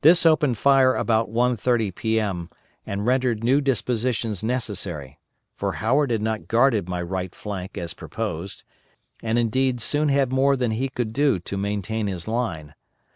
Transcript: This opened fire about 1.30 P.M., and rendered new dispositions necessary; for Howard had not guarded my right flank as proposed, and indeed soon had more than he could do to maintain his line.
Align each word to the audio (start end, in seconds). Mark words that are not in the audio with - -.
This 0.00 0.26
opened 0.26 0.58
fire 0.58 0.96
about 0.96 1.30
1.30 1.30 1.94
P.M., 1.94 2.50
and 2.84 3.06
rendered 3.06 3.44
new 3.44 3.60
dispositions 3.60 4.42
necessary; 4.42 5.20
for 5.54 5.74
Howard 5.74 6.10
had 6.10 6.20
not 6.20 6.48
guarded 6.48 6.88
my 6.88 7.00
right 7.00 7.32
flank 7.32 7.78
as 7.78 7.94
proposed, 7.94 8.64
and 9.22 9.38
indeed 9.38 9.80
soon 9.80 10.08
had 10.08 10.32
more 10.32 10.56
than 10.56 10.72
he 10.72 10.88
could 10.88 11.12
do 11.12 11.38
to 11.38 11.56
maintain 11.56 12.08
his 12.08 12.26
line. 12.26 12.74